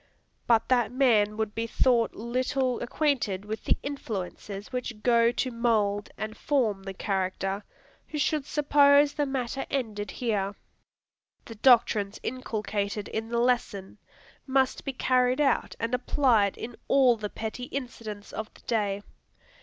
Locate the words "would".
1.37-1.53